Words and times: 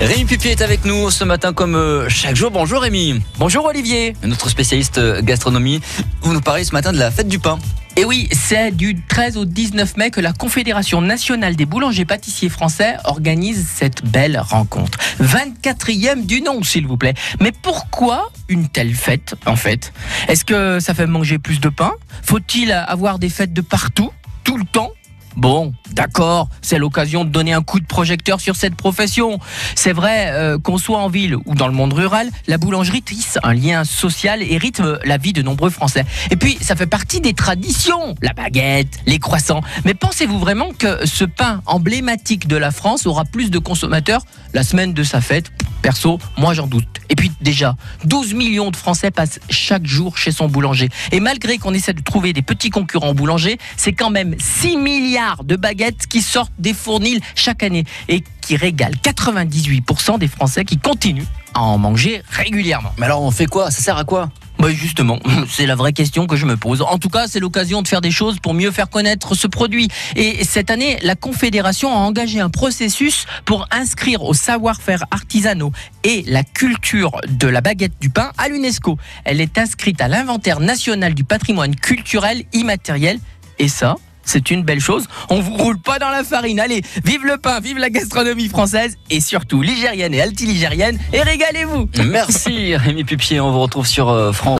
Rémi 0.00 0.26
Pupier 0.26 0.50
est 0.50 0.60
avec 0.60 0.84
nous 0.84 1.10
ce 1.10 1.24
matin 1.24 1.54
comme 1.54 1.74
euh, 1.74 2.06
chaque 2.10 2.36
jour. 2.36 2.50
Bonjour 2.50 2.82
Rémi. 2.82 3.22
Bonjour 3.38 3.64
Olivier. 3.64 4.14
Notre 4.22 4.50
spécialiste 4.50 4.98
euh, 4.98 5.22
gastronomie. 5.22 5.80
Vous 6.20 6.34
nous 6.34 6.42
parlez 6.42 6.64
ce 6.64 6.72
matin 6.72 6.92
de 6.92 6.98
la 6.98 7.10
fête 7.10 7.28
du 7.28 7.38
pain. 7.38 7.58
Et 7.96 8.04
oui, 8.04 8.28
c'est 8.30 8.72
du 8.72 9.02
13 9.08 9.38
au 9.38 9.46
19 9.46 9.96
mai 9.96 10.10
que 10.10 10.20
la 10.20 10.34
Confédération 10.34 11.00
nationale 11.00 11.56
des 11.56 11.64
boulangers 11.64 12.04
pâtissiers 12.04 12.50
français 12.50 12.96
organise 13.04 13.66
cette 13.74 14.04
belle 14.04 14.38
rencontre. 14.38 14.98
24e 15.22 16.26
du 16.26 16.42
nom, 16.42 16.62
s'il 16.62 16.86
vous 16.86 16.98
plaît. 16.98 17.14
Mais 17.40 17.52
pourquoi 17.52 18.30
une 18.50 18.68
telle 18.68 18.94
fête, 18.94 19.34
en 19.46 19.56
fait? 19.56 19.94
Est-ce 20.28 20.44
que 20.44 20.78
ça 20.78 20.92
fait 20.92 21.06
manger 21.06 21.38
plus 21.38 21.58
de 21.58 21.70
pain? 21.70 21.92
Faut-il 22.22 22.70
avoir 22.70 23.18
des 23.18 23.30
fêtes 23.30 23.54
de 23.54 23.62
partout, 23.62 24.12
tout 24.44 24.58
le 24.58 24.64
temps? 24.64 24.92
Bon, 25.36 25.72
d'accord, 25.96 26.48
c'est 26.60 26.78
l'occasion 26.78 27.24
de 27.24 27.30
donner 27.30 27.54
un 27.54 27.62
coup 27.62 27.80
de 27.80 27.86
projecteur 27.86 28.40
sur 28.40 28.54
cette 28.54 28.76
profession. 28.76 29.40
C'est 29.74 29.92
vrai 29.92 30.28
euh, 30.28 30.58
qu'on 30.58 30.78
soit 30.78 30.98
en 30.98 31.08
ville 31.08 31.36
ou 31.46 31.54
dans 31.54 31.66
le 31.66 31.72
monde 31.72 31.94
rural, 31.94 32.28
la 32.46 32.58
boulangerie 32.58 33.02
tisse 33.02 33.38
un 33.42 33.54
lien 33.54 33.82
social 33.84 34.42
et 34.42 34.58
rythme 34.58 34.98
la 35.04 35.16
vie 35.16 35.32
de 35.32 35.42
nombreux 35.42 35.70
Français. 35.70 36.04
Et 36.30 36.36
puis, 36.36 36.58
ça 36.60 36.76
fait 36.76 36.86
partie 36.86 37.20
des 37.20 37.32
traditions, 37.32 38.14
la 38.20 38.34
baguette, 38.34 38.98
les 39.06 39.18
croissants. 39.18 39.62
Mais 39.84 39.94
pensez-vous 39.94 40.38
vraiment 40.38 40.68
que 40.78 41.06
ce 41.06 41.24
pain 41.24 41.62
emblématique 41.64 42.46
de 42.46 42.56
la 42.56 42.70
France 42.70 43.06
aura 43.06 43.24
plus 43.24 43.50
de 43.50 43.58
consommateurs 43.58 44.22
la 44.52 44.62
semaine 44.62 44.92
de 44.92 45.02
sa 45.02 45.20
fête 45.20 45.50
Perso, 45.82 46.18
moi 46.36 46.54
j'en 46.54 46.66
doute. 46.66 46.86
Et 47.08 47.14
puis 47.14 47.30
déjà, 47.40 47.76
12 48.04 48.34
millions 48.34 48.70
de 48.70 48.76
Français 48.76 49.10
passent 49.10 49.40
chaque 49.50 49.86
jour 49.86 50.18
chez 50.18 50.32
son 50.32 50.48
boulanger. 50.48 50.88
Et 51.12 51.20
malgré 51.20 51.58
qu'on 51.58 51.74
essaie 51.74 51.92
de 51.92 52.02
trouver 52.02 52.32
des 52.32 52.42
petits 52.42 52.70
concurrents 52.70 53.14
boulangers, 53.14 53.58
c'est 53.76 53.92
quand 53.92 54.10
même 54.10 54.34
6 54.38 54.76
milliards 54.76 55.44
de 55.44 55.56
baguettes 55.56 56.06
qui 56.06 56.22
sortent 56.22 56.52
des 56.58 56.74
fournils 56.74 57.20
chaque 57.34 57.62
année 57.62 57.84
et 58.08 58.22
qui 58.40 58.56
régalent 58.56 58.96
98% 59.02 60.18
des 60.18 60.28
Français 60.28 60.64
qui 60.64 60.78
continuent 60.78 61.26
à 61.54 61.60
en 61.62 61.78
manger 61.78 62.22
régulièrement. 62.30 62.92
Mais 62.98 63.06
alors 63.06 63.22
on 63.22 63.30
fait 63.30 63.46
quoi? 63.46 63.70
Ça 63.70 63.82
sert 63.82 63.96
à 63.96 64.04
quoi? 64.04 64.30
Justement, 64.74 65.18
c'est 65.48 65.66
la 65.66 65.74
vraie 65.74 65.92
question 65.92 66.26
que 66.26 66.36
je 66.36 66.46
me 66.46 66.56
pose. 66.56 66.82
En 66.82 66.98
tout 66.98 67.08
cas, 67.08 67.26
c'est 67.28 67.40
l'occasion 67.40 67.82
de 67.82 67.88
faire 67.88 68.00
des 68.00 68.10
choses 68.10 68.38
pour 68.38 68.54
mieux 68.54 68.70
faire 68.70 68.88
connaître 68.88 69.34
ce 69.34 69.46
produit. 69.46 69.88
Et 70.14 70.44
cette 70.44 70.70
année, 70.70 70.98
la 71.02 71.14
Confédération 71.14 71.92
a 71.92 71.98
engagé 71.98 72.40
un 72.40 72.50
processus 72.50 73.26
pour 73.44 73.66
inscrire 73.70 74.22
au 74.22 74.34
savoir-faire 74.34 75.04
artisanaux 75.10 75.72
et 76.04 76.24
la 76.26 76.44
culture 76.44 77.12
de 77.28 77.48
la 77.48 77.60
baguette 77.60 77.94
du 78.00 78.10
pain 78.10 78.32
à 78.38 78.48
l'UNESCO. 78.48 78.98
Elle 79.24 79.40
est 79.40 79.58
inscrite 79.58 80.00
à 80.00 80.08
l'inventaire 80.08 80.60
national 80.60 81.14
du 81.14 81.24
patrimoine 81.24 81.74
culturel 81.74 82.44
immatériel. 82.52 83.18
Et 83.58 83.68
ça, 83.68 83.96
c'est 84.26 84.50
une 84.50 84.62
belle 84.64 84.80
chose. 84.80 85.04
On 85.30 85.40
vous 85.40 85.54
roule 85.54 85.78
pas 85.78 85.98
dans 85.98 86.10
la 86.10 86.24
farine. 86.24 86.60
Allez, 86.60 86.82
vive 87.04 87.24
le 87.24 87.38
pain, 87.38 87.60
vive 87.60 87.78
la 87.78 87.90
gastronomie 87.90 88.48
française 88.48 88.98
et 89.08 89.20
surtout 89.20 89.62
ligérienne 89.62 90.12
et 90.12 90.20
altiligérienne 90.20 90.98
et 91.12 91.22
régalez-vous. 91.22 91.88
Merci 92.04 92.76
Rémi 92.76 93.04
Pupier, 93.04 93.40
on 93.40 93.52
vous 93.52 93.60
retrouve 93.60 93.86
sur 93.86 94.08
euh, 94.08 94.32
France. 94.32 94.54